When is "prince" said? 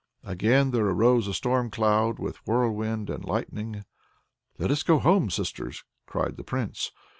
6.43-6.91